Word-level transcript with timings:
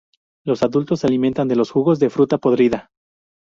Los 0.47 0.63
adultos 0.63 1.01
se 1.01 1.05
alimentan 1.05 1.47
de 1.47 1.55
los 1.55 1.69
jugos 1.69 1.99
de 1.99 2.09
fruta 2.09 2.39
podrida. 2.39 2.89